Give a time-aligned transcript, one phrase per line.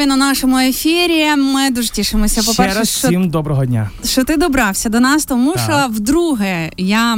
[0.00, 1.36] він у нашому ефірі.
[1.36, 2.42] Ми дуже тішимося.
[2.42, 3.90] По перше, раз що, всім доброго дня.
[4.04, 5.62] що ти добрався до нас, тому Так.
[5.62, 7.16] що вдруге я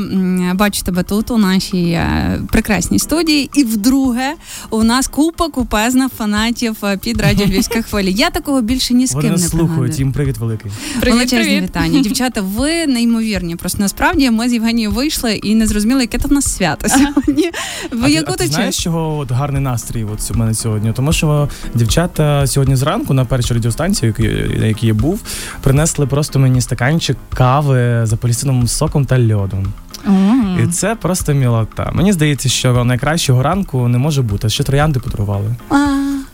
[0.55, 4.33] бачу тебе тут у нашій е, прекрасній студії, і вдруге
[4.71, 8.09] у нас купа купезна фанатів е, під радіо Львівська хвиля.
[8.09, 9.99] Я такого більше ні з ким нас не слухають.
[9.99, 10.71] Їм привіт великий.
[11.01, 11.63] Привіт, Величезні привіт.
[11.63, 12.01] вітання.
[12.01, 13.57] Дівчата, ви неймовірні.
[13.57, 17.51] Просто насправді ми з Євгенією вийшли і не зрозуміли, яке то в нас свято сьогодні.
[17.93, 20.93] Ви яку а ти ти знаєш, чого от гарний настрій от у мене сьогодні?
[20.93, 25.21] Тому що дівчата сьогодні зранку на першій радіостанції, які- на якій я був,
[25.61, 29.67] принесли просто мені стаканчик кави з апельсиновим соком та льодом.
[30.07, 30.61] Мгм.
[30.65, 31.91] І це просто мілота.
[31.95, 34.49] Мені здається, що найкращого ранку не може бути.
[34.49, 35.55] Ще троянди подарували.
[35.71, 35.77] А,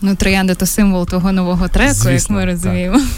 [0.01, 3.01] Ну, троянда то символ того нового треку, Звісно, як ми розуміємо.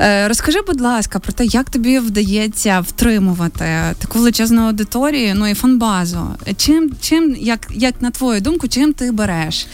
[0.00, 3.64] Е, Розкажи, будь ласка, про те, як тобі вдається втримувати
[3.98, 6.20] таку величезну аудиторію, ну і фанбазу.
[6.56, 9.66] Чим, чим, як, як на твою думку, чим ти береш?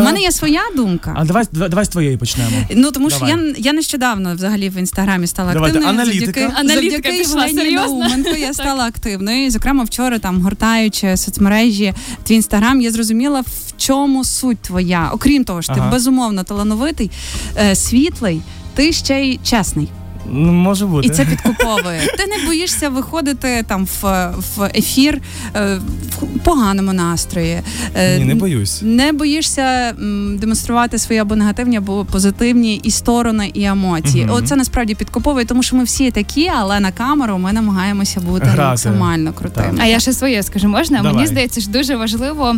[0.00, 1.14] У мене є своя думка.
[1.18, 2.50] А давай, давай, давай з твоєї почнемо.
[2.74, 3.46] Ну тому що Давай.
[3.46, 6.00] я, я нещодавно взагалі в інстаграмі стала Давайте, активною.
[6.02, 6.40] аналітика.
[6.40, 7.98] Завдяки, Аналітика завдяки пішла, серйозно?
[7.98, 9.46] Науменко я стала активною.
[9.46, 15.10] І, зокрема, вчора там гортаючи соцмережі твій інстаграм, я зрозуміла, в чому суть твоя.
[15.12, 17.10] Окрім того, що ти безумовно талановитий,
[17.56, 18.42] е, світлий,
[18.74, 19.88] ти ще й чесний.
[20.30, 21.06] Ну, може бути.
[21.06, 22.00] І це підкуповує.
[22.18, 25.20] Ти не боїшся виходити там в, в ефір
[25.56, 25.80] е,
[26.20, 27.60] в поганому настрої.
[27.94, 28.80] Е, Ні, не боюсь.
[28.82, 29.92] Не боїшся
[30.38, 34.24] демонструвати свої або негативні, або позитивні і сторони, і емоції.
[34.24, 34.34] Мгм.
[34.34, 38.68] Оце насправді підкуповує, тому що ми всі такі, але на камеру ми намагаємося бути Грати.
[38.70, 39.78] максимально крутими.
[39.80, 40.96] А я ще своє скажу, можна?
[40.96, 41.14] Давай.
[41.14, 42.56] Мені здається, що дуже важливо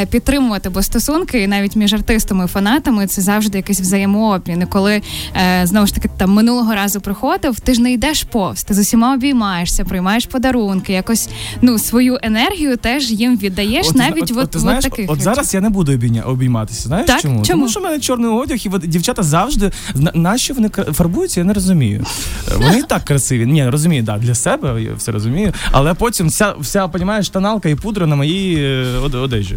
[0.00, 4.62] е, підтримувати, бо стосунки навіть між артистами і фанатами це завжди якийсь взаємообмін.
[4.62, 5.02] І коли
[5.62, 9.14] знову ж таки там минулого разу приходив, ти ж не йдеш повз, ти з усіма
[9.14, 11.28] обіймаєшся, приймаєш подарунки, якось
[11.62, 15.10] ну свою енергію теж їм віддаєш, От, навіть от, от, от, ти от знаєш, таких
[15.10, 16.82] от зараз я не буду обійматися.
[16.88, 17.20] Знаєш Так?
[17.20, 17.44] чому?
[17.44, 17.60] Чому?
[17.62, 21.44] Тому що в мене чорний одяг, і от дівчата завжди на, на вони фарбуються, я
[21.44, 22.06] не розумію.
[22.58, 23.46] Вони і так красиві.
[23.46, 25.52] Ні, розумію, да, для себе я все розумію.
[25.70, 29.56] Але потім вся, вся понімаєш, тоналка і пудра на моїй е, од- одежі.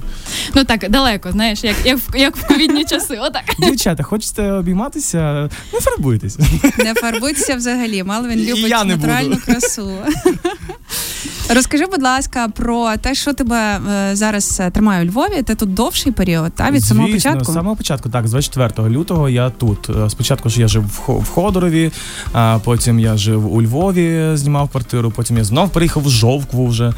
[0.55, 3.17] Ну так далеко, знаєш, як, як, в, як в ковідні часи.
[3.21, 3.43] Отак.
[3.59, 5.49] Дівчата, хочете обійматися?
[5.73, 6.39] Не фарбуйтесь.
[6.77, 6.93] Не
[7.35, 8.03] фарбуйтеся взагалі.
[8.03, 9.41] Мелвін І любить я не натуральну буду.
[9.45, 9.91] красу.
[11.55, 13.79] Розкажи, будь ласка, про те, що тебе
[14.11, 15.41] е, зараз е, тримає у Львові.
[15.43, 17.51] Ти тут довший період, та від самого Звісно, початку.
[17.51, 19.89] З самого початку, так, з 24 лютого я тут.
[19.89, 21.91] Е, Спочатку ж я жив в Ходорові,
[22.33, 26.93] а потім я жив у Львові, знімав квартиру, потім я знов приїхав в Жовкву вже.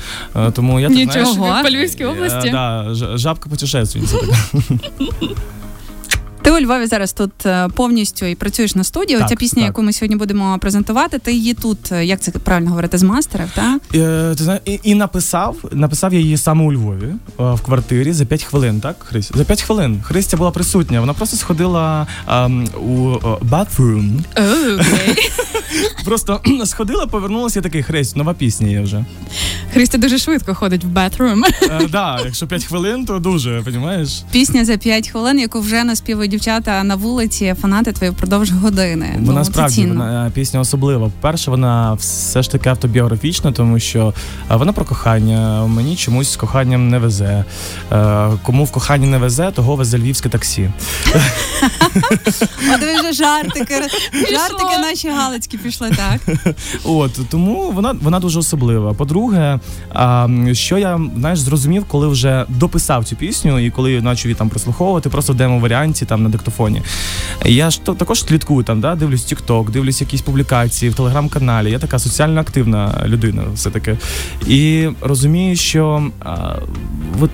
[0.53, 2.49] Тому я Нічого, знаєш, по Львівській області.
[2.51, 2.85] Да,
[3.17, 4.17] жабка путешественниця.
[6.47, 9.17] Ти у Львові зараз тут е, повністю і працюєш на студії.
[9.17, 9.67] Так, Оця пісня, так.
[9.67, 13.51] яку ми сьогодні будемо презентувати, ти її тут, е, як це правильно говорити, з мастерів,
[13.55, 13.81] так?
[13.95, 18.13] Е, Ти знаєш, і, і написав, написав я її саме у Львові е, в квартирі
[18.13, 19.37] за 5 хвилин, так, Христя?
[19.37, 20.01] За 5 хвилин.
[20.03, 20.99] Христя була присутня.
[20.99, 23.17] Вона просто сходила ем, у
[23.49, 24.19] bathroom,
[26.05, 29.05] просто сходила, повернулася і такий Христь, нова пісня є вже.
[29.73, 30.97] Христя дуже швидко ходить в.
[30.99, 34.23] Е, да, якщо 5 хвилин, то дуже, розумієш?
[34.31, 39.15] Пісня за 5 хвилин, яку вже наспівують дівчата на вулиці, фанати твої впродовж години.
[39.19, 41.05] Вона справді вона пісня особлива.
[41.05, 44.13] По-перше, вона все ж таки автобіографічна, тому що
[44.51, 45.65] е, вона про кохання.
[45.65, 47.45] Мені чомусь з коханням не везе.
[47.91, 50.71] Е, Кому в коханні не везе, того везе львівське таксі.
[52.73, 53.75] От ви вже жартики,
[54.13, 56.37] жартики наші галицькі пішли, так?
[56.83, 58.93] От тому вона вона дуже особлива.
[58.93, 59.59] По-друге,
[60.51, 65.09] що я знаєш, зрозумів, коли вже дописав цю пісню, і коли почав її там прослуховувати,
[65.09, 66.81] просто в демо-варіанті там на диктофоні.
[67.45, 71.71] Я ж також слідкую там, да, дивлюсь TikTok, дивлюсь якісь публікації в телеграм-каналі.
[71.71, 73.97] Я така соціально активна людина, все таки.
[74.47, 76.55] І розумію, що а,
[77.21, 77.31] от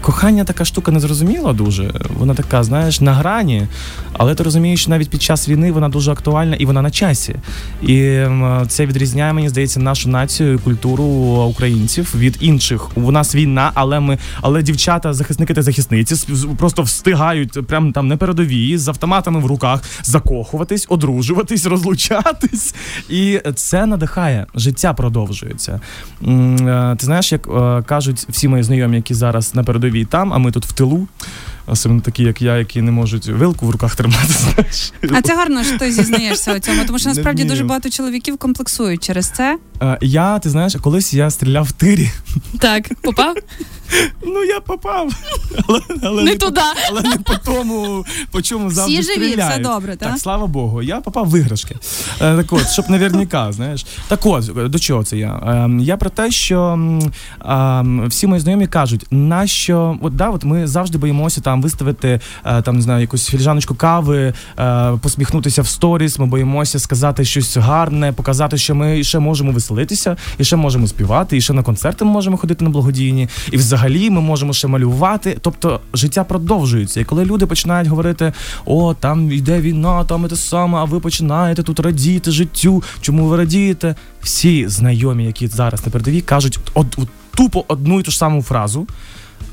[0.00, 1.92] кохання така штука незрозуміла дуже.
[2.18, 3.66] Вона така, знаєш, на грані,
[4.12, 7.36] але ти розумієш, що навіть під час війни вона дуже актуальна і вона на часі.
[7.82, 8.22] І
[8.68, 11.04] це відрізняє, мені здається, нашу націю і культуру
[11.50, 12.96] українців від інших.
[12.96, 16.14] У нас війна, але ми, але дівчата, захисники та захисниці
[16.58, 22.74] просто встигають прямо там на передовій з автоматами в руках закохуватись, одружуватись, розлучатись.
[23.08, 24.46] І це надихає.
[24.54, 25.80] Життя продовжується.
[26.22, 30.38] Е, Ти знаєш, як е, кажуть всі мої знайомі, які зараз на передовій там, а
[30.38, 31.08] ми тут в тилу.
[31.66, 34.26] Особливо такі, як я, які не можуть вилку в руках тримати.
[34.32, 34.92] Знаєш.
[35.12, 39.02] А це гарно, що ти зізнаєшся у цьому, тому що насправді дуже багато чоловіків комплексують
[39.04, 39.58] через це.
[40.00, 42.10] Я, ти знаєш, колись я стріляв в тирі.
[42.60, 43.34] Так, попав?
[44.26, 45.12] Ну я попав,
[45.68, 46.60] але, але Не по- туди.
[46.90, 49.52] але не по тому, по чому завжди Всі живі, стріляють.
[49.52, 50.08] все добре, так?
[50.10, 50.82] Так, слава Богу.
[50.82, 51.74] Я попав в виграшки.
[52.20, 53.86] Е, так от, щоб наверняка, знаєш.
[54.08, 55.40] Так от, до чого це я?
[55.46, 56.78] Ем, я про те, що
[58.08, 62.76] всі мої знайомі кажуть, нащо, от да, от ми завжди боїмося там виставити е, там,
[62.76, 68.58] не знаю, якусь філіжаночку кави, е, посміхнутися в сторіс, ми боїмося сказати щось гарне, показати,
[68.58, 72.36] що ми ще можемо веселитися, і ще можемо співати, і ще на концерти ми можемо
[72.36, 75.38] ходити на благодійні, і взагалі ми можемо ще малювати.
[75.40, 77.00] Тобто життя продовжується.
[77.00, 78.32] І коли люди починають говорити:
[78.64, 82.82] о, там йде війна, там і те саме, а ви починаєте тут радіти життю.
[83.00, 83.94] Чому ви радієте?
[84.22, 88.42] Всі знайомі, які зараз на передовій, кажуть от, от, тупо одну і ту ж саму
[88.42, 88.86] фразу.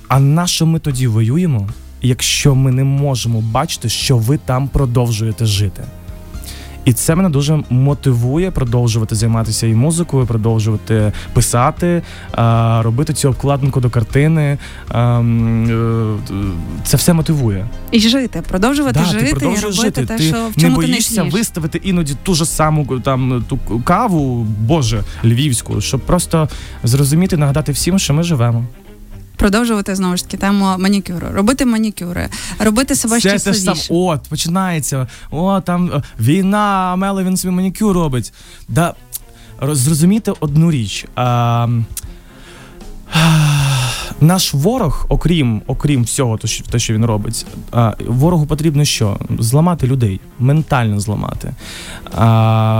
[0.07, 1.69] А на що ми тоді воюємо,
[2.03, 5.83] якщо ми не можемо бачити, що ви там продовжуєте жити?
[6.85, 12.01] І це мене дуже мотивує продовжувати займатися і музикою, продовжувати писати,
[12.81, 14.57] робити цю обкладинку до картини.
[14.89, 16.51] А, м, е,
[16.83, 17.67] Це все мотивує.
[17.91, 20.05] І жити, продовжувати Да, жити ти і продовжуєш робити жити.
[20.05, 23.45] те, ти що в не чому ти боїшся не виставити іноді ту ж саму там
[23.49, 26.49] ту каву, боже, львівську, щоб просто
[26.83, 28.65] зрозуміти, нагадати всім, що ми живемо.
[29.35, 34.21] Продовжувати знову ж таки тему манікюру, робити манікюри, робити себе Це те ж там от,
[34.29, 35.07] починається.
[35.31, 38.33] О, там е, війна, Мело він собі манікюр робить.
[38.67, 38.93] Да,
[39.61, 41.05] Зрозуміти одну річ.
[41.15, 41.67] А,
[44.23, 46.37] наш ворог, окрім, окрім всього,
[46.71, 47.45] те, що він робить,
[48.07, 49.17] ворогу потрібно що?
[49.39, 51.53] Зламати людей, ментально зламати,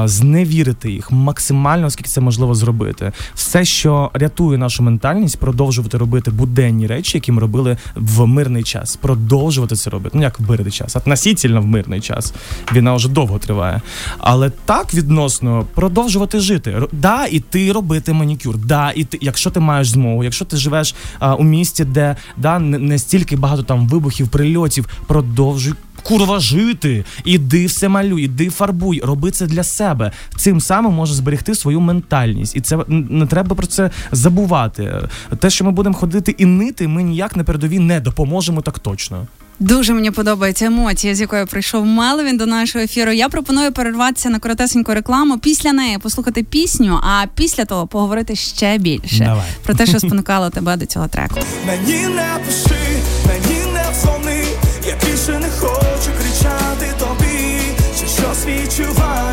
[0.08, 3.12] зневірити їх максимально, оскільки це можливо зробити.
[3.36, 8.96] Все, що рятує нашу ментальність, продовжувати робити буденні речі, які ми робили в мирний час.
[8.96, 10.18] Продовжувати це робити.
[10.18, 12.34] Ну як в мирний час, относительно в мирний час.
[12.74, 13.82] Війна вже довго триває.
[14.18, 16.82] Але так відносно продовжувати жити.
[16.92, 18.58] Да, іти робити манікюр.
[18.58, 20.96] Да, іти, якщо ти маєш змогу, якщо ти живеш
[21.36, 25.74] у місті, де да, не, не стільки багато там вибухів, прильотів, продовжуй.
[26.04, 30.12] Курва жити, іди все малюй, іди фарбуй, роби це для себе.
[30.36, 34.94] Цим самим може зберегти свою ментальність, і це не треба про це забувати.
[35.40, 39.28] Те, що ми будемо ходити і нити, ми ніяк на передовій не допоможемо так точно.
[39.64, 43.12] Дуже мені подобається емоція, з якою прийшов Мелвін до нашого ефіру.
[43.12, 45.38] Я пропоную перерватися на коротесеньку рекламу.
[45.38, 49.44] Після неї послухати пісню, а після того поговорити ще більше Давай.
[49.64, 51.40] про те, що спонукало тебе до цього треку.
[51.68, 52.82] Мені не пиши,
[53.28, 54.44] мені не дзвони,
[54.88, 57.60] я більше не хочу кричати тобі,
[57.98, 59.33] що щось відчуваю,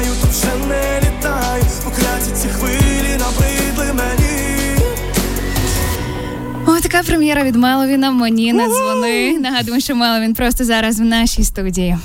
[6.90, 8.10] така прем'єра від Меловіна.
[8.10, 9.38] Мені не дзвони.
[9.38, 11.96] Нагадуємо, що Меловін просто зараз в нашій студії.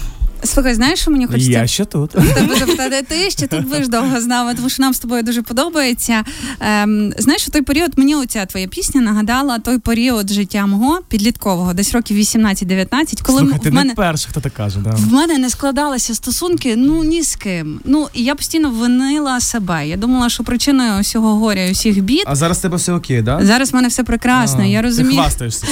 [0.44, 2.12] Слухай, знаєш, що мені хочеться Я ще тут.
[2.12, 5.42] тебе запитати, ти ще тут будеш довго з нами, тому що нам з тобою дуже
[5.42, 6.24] подобається.
[6.60, 11.74] Ем, знаєш, у той період мені оця твоя пісня нагадала той період життя мого підліткового,
[11.74, 13.90] десь років 18-19, коли Слухай, ти в мене.
[13.90, 14.80] не перший, хто так каже.
[14.80, 14.90] Да.
[14.90, 17.80] В мене не складалися стосунки ну ні з ким.
[17.86, 19.88] Ну і я постійно винила себе.
[19.88, 23.40] Я думала, що причиною усього горя і усіх бід А зараз тебе все окей, да?
[23.46, 24.60] зараз в мене все прекрасно.
[24.62, 25.16] А, я розумію.
[25.16, 25.68] Ти хвастаєшся.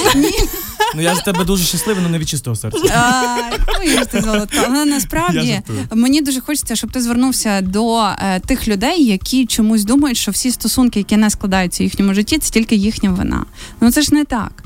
[0.95, 2.79] Ну я з тебе дуже щасливий, але не від чистого серця.
[2.95, 4.57] Ай, ну, і ж ти золотко.
[4.67, 5.79] Але Я насправді жартую.
[6.01, 10.51] мені дуже хочеться, щоб ти звернувся до е, тих людей, які чомусь думають, що всі
[10.51, 13.45] стосунки, які не складаються в їхньому житті, це тільки їхня вина.
[13.81, 14.63] Ну це ж не так.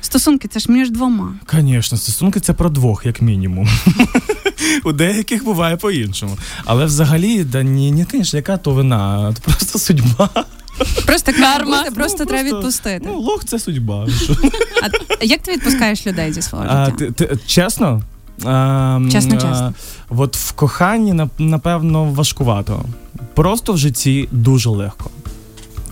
[0.00, 1.34] Стосунки це ж між двома.
[1.52, 3.68] Звісно, стосунки це про двох, як мінімум.
[4.84, 6.38] У деяких буває по-іншому.
[6.64, 10.30] Але взагалі, да ні, ні, звісно, яка то вина, це просто судьба.
[11.06, 11.76] Просто Карма.
[11.76, 13.00] карма, просто Ну, треба відпустити.
[13.06, 14.06] Ну, лох це судьба.
[14.22, 14.34] Що?
[15.20, 18.02] А як ти відпускаєш людей зі свого А, ти, ти, чесно?
[18.44, 19.74] А, Чесно, чесно.
[20.08, 22.84] От в коханні, нап- напевно, важкувато.
[23.34, 25.10] Просто в житті дуже легко.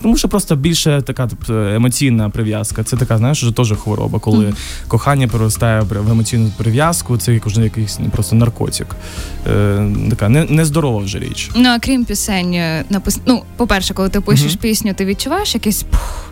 [0.01, 2.83] Тому що просто більше така тобто, емоційна прив'язка.
[2.83, 4.55] Це така, знаєш, вже теж хвороба, коли Мгм.
[4.87, 8.87] кохання переростає в емоційну прив'язку, це як уже якийсь ну, просто наркотик.
[9.47, 11.51] Е, така не, нездорова вже річ.
[11.55, 13.19] Ну а крім пісень, е, напис...
[13.25, 14.57] ну, по-перше, коли ти пишеш Мгм.
[14.61, 16.23] пісню, ти відчуваєш якийсь пух.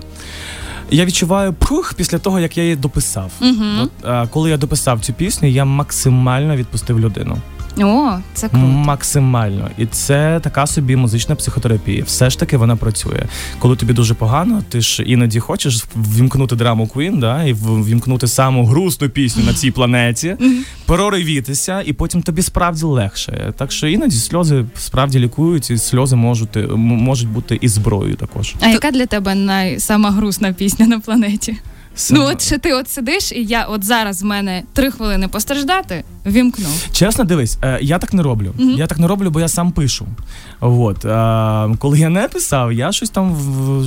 [0.92, 3.32] Я відчуваю прух після того, як я її дописав.
[3.42, 3.64] Угу.
[3.84, 7.38] От, а, коли я дописав цю пісню, я максимально відпустив людину.
[7.80, 8.66] О, це круто.
[8.66, 9.70] Максимально.
[9.78, 12.04] І це така собі музична психотерапія.
[12.04, 13.24] Все ж таки вона працює.
[13.60, 18.66] Коли тобі дуже погано, ти ж іноді хочеш ввімкнути драму Queen, да, і ввімкнути саму
[18.66, 20.38] грустну пісню на цій планеті,
[20.86, 23.54] проривітися, і потім тобі справді легше.
[23.58, 28.56] Так що іноді сльози справді лікують, і сльози можуть, можуть бути і зброєю також.
[28.62, 29.80] А яка для тебе най...
[29.80, 31.58] сама грустна пісня на планеті?
[31.96, 35.28] Саме- Ну, от що ти от сидиш, і я от зараз в мене три хвилини
[35.28, 36.88] постраждати, вімкнув.
[36.92, 38.54] Чесно, дивись, е, я так не роблю.
[38.58, 38.70] Мгм.
[38.70, 40.06] Я так не роблю, бо я сам пишу.
[40.60, 43.38] От е, коли я не писав, я щось там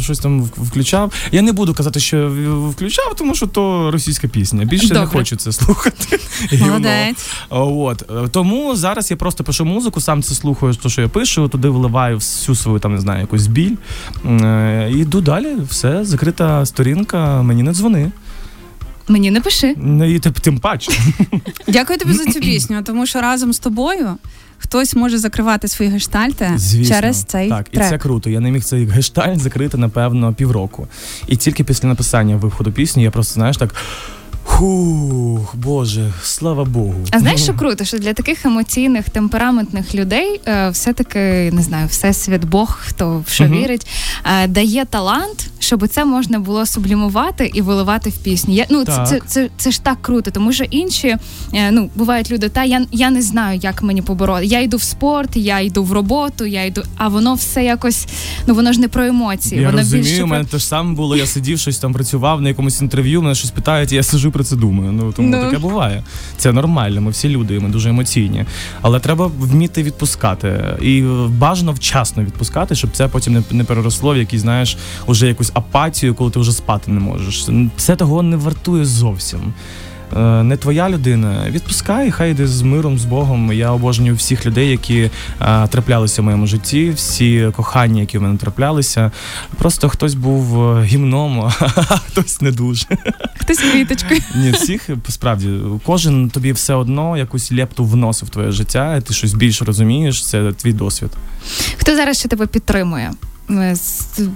[0.01, 1.13] щось там включав.
[1.33, 2.33] Я не буду казати, що
[2.71, 4.65] включав, тому що то російська пісня.
[4.65, 6.21] Більше не хочу це слухати.
[6.61, 7.31] Молодець.
[7.51, 11.49] От е, тому зараз я просто пишу музику, сам це слухаю, то що я пишу,
[11.49, 13.77] туди виливаю всю свою там не знаю, якусь біль.
[14.91, 15.57] І йду далі.
[15.71, 18.11] Все, закрита сторінка, мені не дзвони.
[19.09, 19.75] Мені не пиши.
[19.77, 20.93] Ну, І тим, тим паче.
[21.69, 24.09] Дякую тобі за цю пісню, тому що разом з тобою
[24.59, 27.87] хтось може закривати свої гештальти Звісно, через цей так, трек.
[27.87, 28.31] і це круто.
[28.31, 30.89] Я не міг цей гештальт закрити, напевно, півроку.
[31.27, 33.75] І тільки після написання виходу пісні я просто, знаєш, так.
[34.59, 36.95] Хух, Боже, слава Богу.
[37.11, 42.45] А знаєш, що круто, що для таких емоційних, темпераментних людей е, все-таки не знаю, всесвіт
[42.45, 43.53] Бог, хто в що Мгм.
[43.53, 43.87] вірить,
[44.43, 48.55] е, дає талант, щоб це можна було сублімувати і виливати в пісні.
[48.55, 51.17] Я, ну, це, це, це, це ж так круто, тому що інші
[51.55, 54.47] е, ну, бувають люди, та я, я не знаю, як мені побороти.
[54.47, 58.07] Я йду в спорт, я йду в роботу, я йду, а воно все якось,
[58.47, 60.95] ну воно ж не про емоції, Я воно розумію, більше у мене те ж саме
[60.95, 61.17] було.
[61.17, 64.57] Я сидів, щось там працював на якомусь інтерв'ю, мене щось питають, я сижу про це
[64.57, 64.93] думаю.
[64.93, 65.45] Ну тому Ну.
[65.45, 66.03] таке буває.
[66.37, 67.01] Це нормально.
[67.01, 68.45] Ми всі люди, ми дуже емоційні.
[68.83, 74.17] Але треба вміти відпускати і бажано вчасно відпускати, щоб це потім не, не переросло в
[74.17, 74.77] якісь, знаєш,
[75.07, 77.47] уже якусь апатію, коли ти вже спати не можеш.
[77.77, 79.41] Це того не вартує зовсім.
[80.17, 83.53] Е, Не твоя людина, відпускай, хай йде з миром, з Богом.
[83.53, 85.11] Я обожнюю всіх людей, які
[85.41, 89.11] е, траплялися в моєму житті, всі кохання, які в мене траплялися.
[89.57, 92.87] Просто хтось був е, гімном, а хтось не дуже.
[93.39, 94.21] хтось квіточкою.
[94.35, 95.49] Ні, всіх справді
[95.87, 100.27] кожен тобі все одно якусь лепту вносив в твоє життя, ти щось більше розумієш.
[100.27, 101.11] Це твій досвід.
[101.79, 103.13] Хто зараз ще тебе підтримує?
[103.51, 103.77] Е,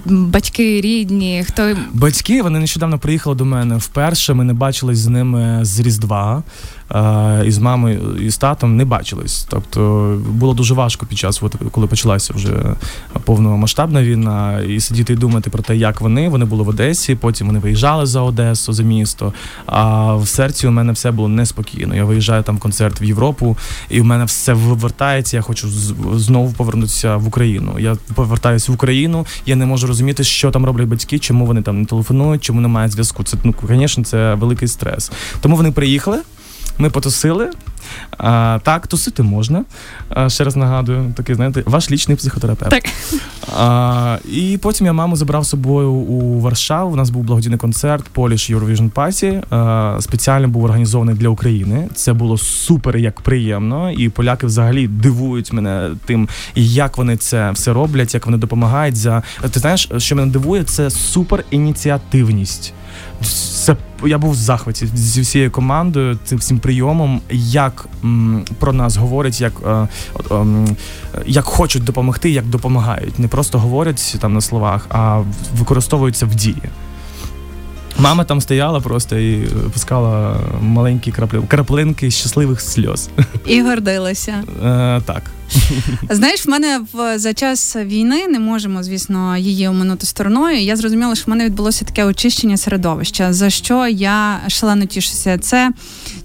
[0.05, 4.33] Батьки, рідні, хто Батьки вони нещодавно приїхали до мене вперше.
[4.33, 6.43] Ми не бачились з ними з Різдва.
[6.91, 9.47] Е, і з мамою і з татом не бачились.
[9.49, 9.81] Тобто
[10.29, 12.75] було дуже важко під час, от, коли почалася вже
[13.23, 16.29] повномасштабна війна, і сидіти і думати про те, як вони.
[16.29, 19.33] Вони були в Одесі, потім вони виїжджали за Одесу, за місто.
[19.65, 21.95] А в серці у мене все було неспокійно.
[21.95, 23.57] Я виїжджаю там концерт в Європу,
[23.89, 25.37] і в мене все вивертається.
[25.37, 25.69] Я хочу
[26.13, 27.75] знову повернутися в Україну.
[27.79, 29.25] Я повертаюся в Україну.
[29.45, 32.89] Я не можу розуміти, що там роблять батьки, чому вони там не телефонують, чому немає
[32.89, 33.23] зв'язку.
[33.23, 35.11] Це ну, звісно, це великий стрес.
[35.41, 36.19] Тому вони приїхали.
[36.77, 37.49] Ми потусили.
[38.17, 39.63] А, так, тусити можна.
[40.09, 42.71] А, ще раз нагадую, такий, знаєте, ваш лічний психотерапевт.
[42.71, 42.83] Так.
[43.59, 46.93] А, і потім я маму забрав з собою у Варшаву.
[46.93, 49.43] У нас був благодійний концерт Polish Eurovision Party.
[49.49, 51.87] А, спеціально був організований для України.
[51.95, 53.91] Це було супер як приємно.
[53.91, 58.95] І поляки взагалі дивують мене тим, як вони це все роблять, як вони допомагають.
[58.95, 62.73] За ти знаєш, що мене дивує, це супер ініціативність.
[63.63, 63.75] Це
[64.05, 67.72] я був в захваті зі всією командою, цим всім прийомом, як
[68.03, 69.87] м, про нас говорять, як, е,
[70.31, 70.67] ем,
[71.25, 73.19] як хочуть допомогти, як допомагають.
[73.19, 75.21] Не просто говорять там на словах, а
[75.57, 76.63] використовуються в дії.
[77.99, 83.09] Мама там стояла просто і пускала маленькі краплі, краплинки щасливих сльоз.
[83.45, 84.43] І гордилася.
[84.63, 85.23] Е, так.
[86.09, 90.57] Знаєш, в мене в за час війни не можемо, звісно, її оминути стороною.
[90.57, 95.37] Я зрозуміла, що в мене відбулося таке очищення середовища, за що я шалено тішуся.
[95.37, 95.71] Це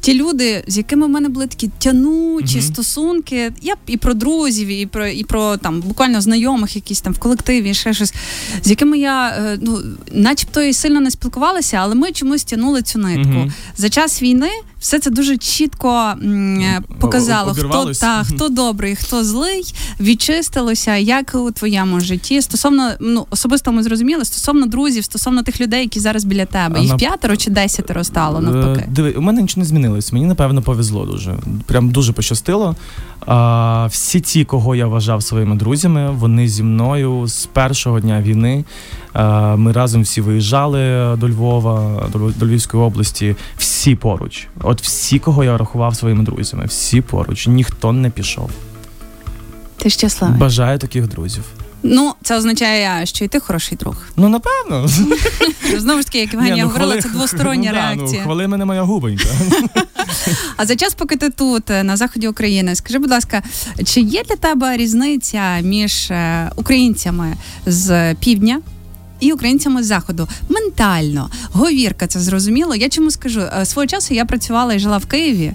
[0.01, 3.53] ті люди, з якими в мене були такі тянучі стосунки.
[3.63, 7.75] Я і про друзів, і про і про там буквально знайомих, якісь там в колективі,
[7.75, 8.15] ще щось,
[8.63, 9.81] з якими я е, ну,
[10.13, 13.53] начебто і сильно не спілкувалася, але ми чомусь тягнули цю нитку.
[13.77, 19.75] За час війни все це дуже чітко е, показало, хто та хто добрий, хто злий,
[20.01, 22.43] відчистилося, як у твоєму житті.
[22.43, 26.81] Стосовно ну особисто ми зрозуміли, стосовно друзів, стосовно тих людей, які зараз біля тебе.
[26.81, 28.85] Їх п'ятеро чи десятеро стало навпаки.
[28.85, 30.13] Е, Диви, у мене нічого не змінилось.
[30.13, 31.37] Мені напевно повезло дуже.
[31.67, 32.77] Прям дуже пощастило.
[33.27, 38.65] А, всі ті, кого я вважав своїми друзями, вони зі мною з першого дня війни.
[39.13, 40.79] А, ми разом всі виїжджали
[41.17, 43.37] до Львова, до Львівської області.
[43.57, 44.47] Всі поруч.
[44.69, 47.47] От всі, кого я рахував своїми друзями, всі поруч.
[47.47, 48.51] Ніхто не пішов.
[49.77, 50.39] Ти щасливий.
[50.39, 51.45] Бажаю таких друзів.
[51.83, 53.97] Ну це означає, що і ти хороший друг.
[54.17, 54.89] Ну напевно.
[55.79, 58.21] Знову ж таки, як Євгенія Ні, ну, говорила, хвали- це двостороння ну, да, реакція.
[58.21, 59.29] Ну, хвали мене моя губонька.
[60.57, 63.43] А за час, поки ти тут, е, на заході України, скажи, будь ласка,
[63.85, 68.61] чи є для тебе різниця між е, українцями з півдня?
[69.21, 70.29] І українцями з заходу.
[70.49, 71.31] Ментально.
[71.53, 72.75] Говірка, це зрозуміло.
[72.75, 75.53] Я чому скажу Е, свого часу я працювала і жила в Києві,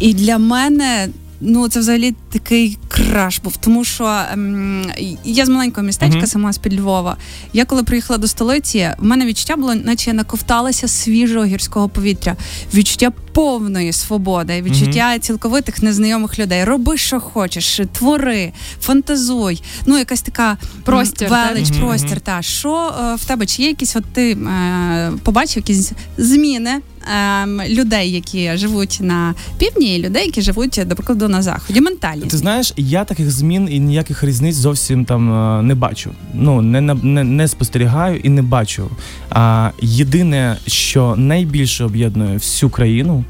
[0.00, 1.08] і для мене
[1.44, 3.56] ну це взагалі такий краш був.
[3.56, 4.86] Тому що ем,
[5.24, 7.16] я з маленького містечка, сама з під Львова.
[7.52, 12.36] Я коли приїхала до столиці, в мене відчуття було, наче я наковталася свіжого гірського повітря,
[12.74, 16.64] відчуття повної свободи, відчуття цілковитих незнайомих людей.
[16.64, 19.62] Роби, що хочеш, твори, фантазуй.
[19.86, 22.20] Ну, якась така Простір, велич, Мгм, простір.
[22.20, 23.46] Та що е, в тебе?
[23.46, 26.80] Чи є якісь от ти е, побачив якісь зміни?
[27.06, 31.80] Ем, людей, які живуть на півдні, і людей, які живуть, до прикладу, на заході.
[31.80, 32.30] Ментальність.
[32.30, 36.10] Ти знаєш, я таких змін і ніяких різниць зовсім там е, не бачу.
[36.34, 38.90] Ну не, не, не спостерігаю і не бачу.
[39.30, 43.24] А єдине, що найбільше об'єднує всю країну,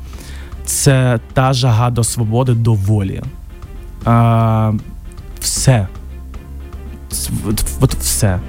[0.64, 3.22] це та жага до свободи, до волі.
[4.04, 4.72] А,
[5.40, 5.88] все.
[7.46, 8.40] От, от все.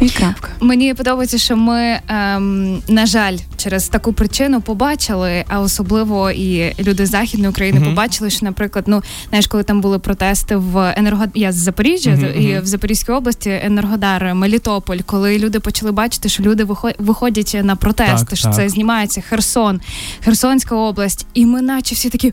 [0.00, 0.48] І крапка.
[0.60, 7.06] Мені подобається, що ми, ем, на жаль, через таку причину побачили, а особливо і люди
[7.06, 7.88] західної України Мгм.
[7.88, 11.24] побачили, що, наприклад, ну знаєш, коли там були протести в енерго...
[11.34, 16.42] я з Запоріжжя Мгм, і в Запорізькій області Енергодар, Мелітополь, коли люди почали бачити, що
[16.42, 18.54] люди вихо- виходять на протести, Так, що так.
[18.56, 19.80] це знімається Херсон,
[20.24, 22.32] Херсонська область, і ми, наче всі такі,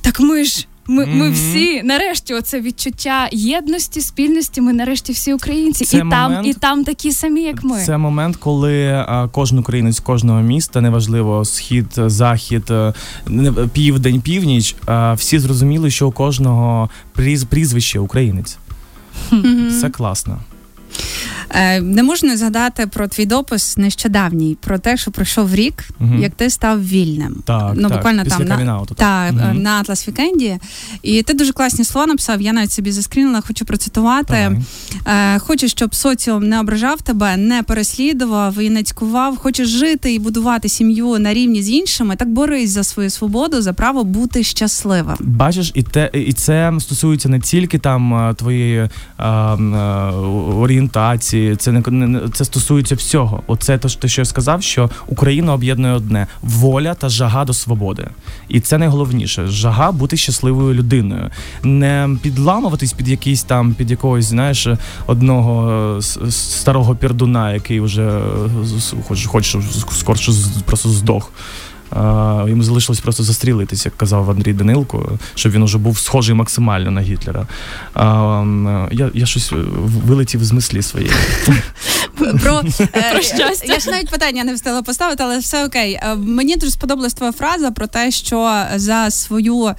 [0.00, 0.66] так ми ж.
[0.86, 4.60] Ми, ми всі нарешті оце відчуття єдності, спільності.
[4.60, 7.84] Ми нарешті всі українці, Це і там, і там такі самі, як ми.
[7.84, 12.92] Це момент, коли а, кожен українець кожного міста, неважливо схід, захід, е,
[13.72, 18.58] південь, північ, а, всі зрозуміли, що у кожного пріз, прізвище українець.
[19.80, 20.38] Це класно.
[21.50, 26.22] Е, Не можу не згадати про твій допис нещодавній, про те, що пройшов рік, Мгм.
[26.22, 27.36] як ти став вільним.
[27.44, 30.58] Так, ну, так, буквально після там на, та, е, на Атлас Вікенді.
[31.02, 32.40] І ти дуже класні слова написав.
[32.40, 34.56] Я навіть собі заскрінила, хочу процитувати.
[35.04, 35.34] Давай.
[35.34, 39.36] Е, Хочу, щоб соціум не ображав тебе, не переслідував і не цькував.
[39.36, 42.16] Хочеш жити і будувати сім'ю на рівні з іншими.
[42.16, 45.16] Так борись за свою свободу, за право бути щасливим.
[45.20, 48.88] Бачиш, і те, і це стосується не тільки там твоєї е,
[50.82, 53.42] орієнтації, це не це стосується всього.
[53.46, 58.08] Оце те, що- я сказав, що Україну об'єднує одне воля та жага до свободи.
[58.48, 61.30] І це найголовніше жага бути щасливою людиною,
[61.62, 64.68] не підламуватись під якийсь там, під якогось, знаєш,
[65.06, 68.20] одного е, старого пердуна, який вже е,
[69.08, 69.56] хоч, хоч
[69.90, 70.32] скорше
[70.66, 71.32] просто здох.
[71.96, 76.90] А, йому залишилось просто застрілитись, як казав Андрій Данилко, щоб він уже був схожий максимально
[76.90, 77.46] на Гітлера.
[77.94, 78.44] А,
[78.92, 79.56] я, я щось е,
[80.06, 81.12] вилетів з мислі своєї.
[82.14, 83.72] Про, е, Про щастя.
[83.72, 85.92] Я ж навіть питання не встигла поставити, але все окей.
[85.92, 89.74] Е, Мені дуже сподобалась твоя фраза про те, що за свою.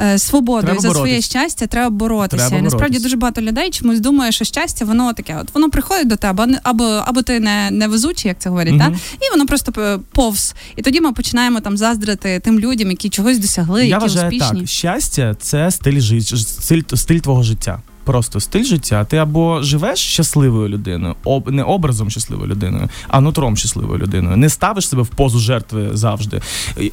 [0.00, 1.24] Е, Свободу Треба за своє боротись.
[1.24, 2.48] щастя треба боротися.
[2.48, 3.02] Треба насправді боротись.
[3.02, 5.38] дуже багато людей чомусь думає, що щастя воно таке.
[5.42, 8.82] От воно приходить до тебе, або або ти не, не везучий, як це говорять, угу.
[8.82, 8.88] та?
[9.26, 10.54] і воно просто е, повз.
[10.76, 14.60] І тоді ми починаємо там заздрити тим людям, які чогось досягли, Я які вважаю успішні.
[14.60, 17.82] так: щастя це стиль життя, стиль, стиль твого життя.
[18.04, 19.04] Просто стиль життя.
[19.04, 24.36] Ти або живеш щасливою людиною, об не образом щасливою людиною, а нутром щасливою людиною.
[24.36, 26.40] Не ставиш себе в позу жертви завжди.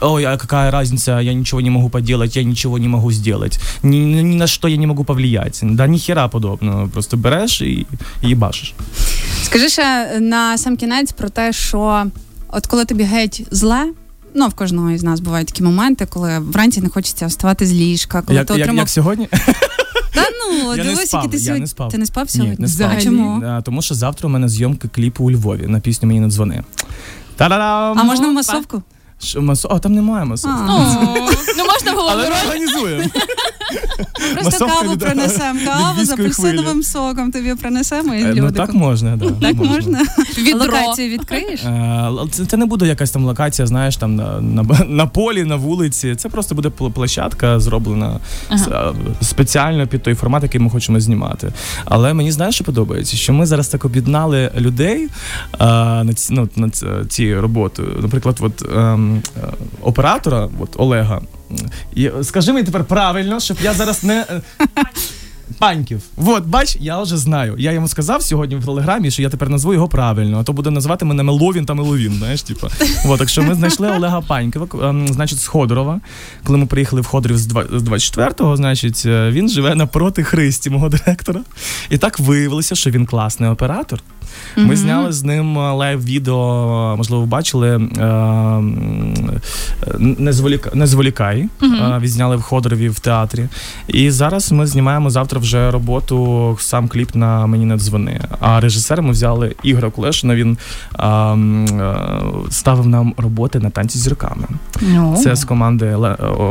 [0.02, 3.58] Ой, а яка різниця, я нічого не можу поділати, я нічого не можу зробити.
[3.84, 5.68] Ні, ні, на що я не можу повлияти.
[5.72, 6.88] Да ніхера подобного.
[6.94, 7.86] Просто береш і,
[8.22, 8.74] і бачиш.
[9.44, 12.06] Скажи ще на сам кінець про те, що
[12.48, 13.94] от коли тобі геть зле.
[14.36, 18.22] Ну, в кожного із нас бувають такі моменти, коли вранці не хочеться вставати з ліжка,
[18.22, 19.28] коли Як, ти як, як сьогодні?
[20.18, 21.62] Та ну, Я не дивись, спав, який ти я сьогодні.
[21.62, 21.92] не спав.
[21.92, 22.56] Ти не спав сьогодні?
[22.56, 22.92] Ні, не спав.
[22.98, 23.62] А чому?
[23.64, 26.64] Тому що завтра у мене зйомки кліпу у Львові на пісню мені не дзвони.
[27.36, 28.00] Та-да-дам!
[28.00, 28.84] А можна в масовку?
[29.20, 29.68] Що, масо...
[29.72, 30.62] О, там немає масовки.
[30.68, 31.16] А.
[31.58, 33.04] Ну можна було Але ми організуємо.
[34.42, 39.32] Просто каву принесемо, каву з апельсиновим соком тобі принесемо і Е, Ну так можна, да.
[39.32, 40.06] Так можна?
[40.38, 40.60] Відро.
[40.60, 41.64] Локацію відкриєш?
[41.64, 42.12] Е,
[42.48, 44.16] Це, не буде якась там локація, знаєш, там
[44.88, 46.16] на, полі, на вулиці.
[46.16, 48.20] Це просто буде пл- площадка, зроблена
[48.52, 48.58] е,
[49.22, 51.54] спеціально під той формат, який ми хочемо знімати.
[51.86, 55.08] Але мені знаєш, що подобається, що ми зараз так об'єднали людей
[55.60, 57.90] на ці, ну, ці, цією роботою.
[58.02, 59.07] Наприклад, от, ем,
[59.82, 61.22] оператора, от Олега.
[61.96, 64.26] І, скажи мені тепер правильно, щоб я зараз не.
[65.60, 66.02] Паньків.
[66.18, 67.56] От, бач, я вже знаю.
[67.58, 70.70] Я йому сказав сьогодні в телеграмі, що я тепер назву його правильно, а то буде
[70.70, 72.14] називати мене Меловін та Меловін.
[72.14, 72.68] Знаєш, типу.
[73.08, 76.00] От, так що ми знайшли Олега Панькова, ем, значить, з Ходорова.
[76.44, 81.42] Коли ми приїхали в Ходорів з 24-го, значить, е, він живе напроти Христі, мого директора.
[81.90, 84.00] І так виявилося, що він класний оператор.
[84.58, 84.76] Ми Мгм.
[84.76, 88.62] зняли з ним е, лайв-відео, можливо, ви бачили е, е,
[90.00, 91.48] не, зволіка, не зволікай.
[91.64, 93.48] Е, Відзняли в Ходорові в театрі.
[93.88, 98.22] І зараз ми знімаємо завтра завтра вже роботу, сам кліп на мені не дзвони.
[98.40, 100.36] А режисер ми взяли Ігора Кулешина.
[100.36, 100.58] Він
[100.94, 101.96] а, м, е,
[102.50, 104.48] ставив нам роботи на танці з зірками.
[104.82, 105.18] Ну.
[105.24, 105.96] Це з команди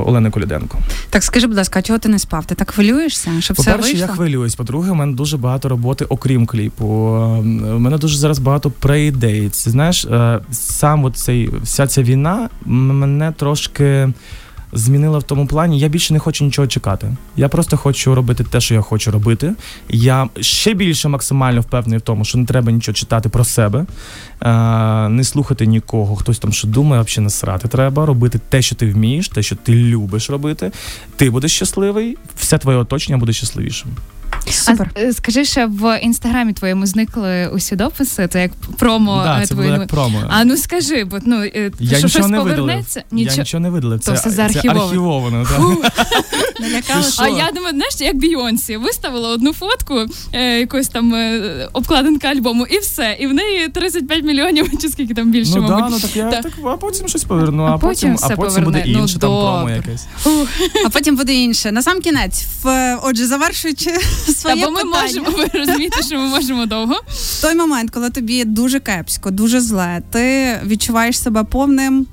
[0.07, 0.79] Олени Коляденко.
[1.11, 2.44] Так скажи, будь ласка, а чого ти не спав?
[2.44, 4.01] Ти так хвилюєшся, щоб По-перше, вийшло?
[4.01, 4.55] я хвилююсь.
[4.55, 6.87] По-друге, у мене дуже багато роботи, окрім кліпу.
[6.87, 9.51] У мене дуже зараз багато преідей.
[9.53, 14.09] Знаєш, е, сам от цей вся ця війна мене трошки.
[14.76, 17.16] Змінила в тому плані, я більше не хочу нічого чекати.
[17.36, 19.54] Я просто хочу робити те, що я хочу робити.
[19.88, 23.86] Я ще більше максимально впевнений в тому, що не треба нічого читати про себе,
[24.40, 28.74] е, не слухати нікого, хтось там що думає, взагалі не срати треба, робити те, що
[28.74, 30.72] ти вмієш, те, що ти любиш робити.
[31.16, 33.90] Ти будеш щасливий, все твоє оточення буде щасливішим.
[34.52, 34.90] Супер.
[34.94, 39.46] А, е, скажи, що в інстаграмі твоєму зникли усі дописи, це як промо да, е,
[39.46, 40.22] це твої було як промо.
[40.28, 43.02] А ну скажи, бо ну е, я що щось не повернеться?
[43.12, 44.00] Я нічого не видалив.
[44.00, 45.46] Це, це архівовано.
[47.18, 52.66] А я думаю, знаєш, як Бійонсі виставила одну фотку е, якоїсь там е, обкладинка альбому,
[52.66, 53.16] і все.
[53.20, 55.85] І в неї 35 мільйонів, чи скільки там більше, Ну мабуть.
[55.85, 56.42] да, ну так я Так.
[56.42, 58.85] так, а потім щось поверну, а, А потім потім, все а потім буде.
[58.87, 60.06] Ну, інше, там промо якесь.
[60.87, 61.72] А потім буде інше.
[61.72, 63.90] На сам кінець, в, отже, завершуючи
[64.42, 65.03] Та, бо ми питання.
[65.03, 66.94] можемо, ви розумієте, що ми можемо довго.
[67.09, 72.07] В той момент, коли тобі дуже кепсько, дуже зле, ти відчуваєш себе повним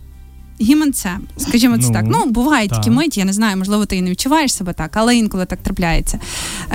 [0.61, 1.21] гіманцем.
[1.37, 2.05] Скажімо це Ну, так.
[2.07, 2.79] Ну, бувають так.
[2.79, 5.59] такі миті, я не знаю, можливо, ти і не відчуваєш себе так, але інколи так
[5.63, 6.19] трапляється.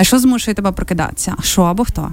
[0.03, 1.35] Що змушує тебе прокидатися?
[1.43, 2.13] Що або хто?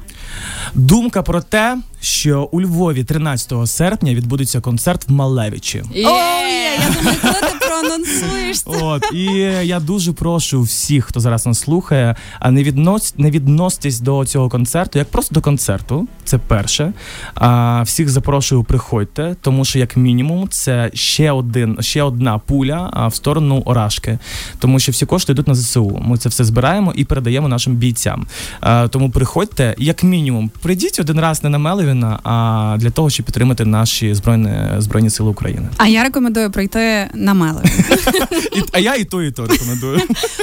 [0.73, 5.83] Думка про те, що у Львові 13 серпня відбудеться концерт в Малевичі.
[5.91, 5.97] О,
[6.47, 7.54] є, я думаю, коли ти
[7.87, 8.69] проанонсуєш це.
[8.83, 9.25] От і
[9.63, 14.49] я дуже прошу всіх, хто зараз нас слухає, а не віднос не відноситесь до цього
[14.49, 16.07] концерту, як просто до концерту.
[16.23, 16.93] Це перше.
[17.35, 23.15] А всіх запрошую, приходьте, тому що як мінімум це ще один, ще одна пуля в
[23.15, 24.19] сторону Орашки,
[24.59, 26.01] тому що всі кошти йдуть на ЗСУ.
[26.05, 28.27] Ми це все збираємо і передаємо нашим бійцям.
[28.59, 33.25] А, тому приходьте, як мінімум, прийдіть один раз не на Мелевіна, а для того, щоб
[33.25, 35.67] підтримати наші збройні збройні сили України.
[35.77, 37.71] А я рекомендую прийти на Мелевін.
[38.55, 40.01] І, а я і то, і то рекомендую.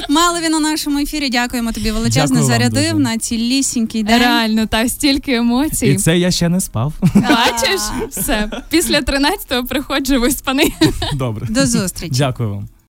[0.08, 1.30] Малові на нашому ефірі.
[1.30, 2.36] Дякуємо тобі величезно.
[2.36, 3.04] Дякую вам Зарядив дуже.
[3.04, 4.18] на цілісінький день.
[4.20, 5.86] Реально, та стільки емоцій.
[5.86, 6.92] І це я ще не спав.
[7.14, 7.80] Бачиш?
[8.10, 8.50] Все.
[8.70, 10.74] Після 13-го приходжу виспаний.
[11.14, 11.46] Добре.
[11.50, 12.12] До зустрічі.
[12.16, 12.68] Дякую вам.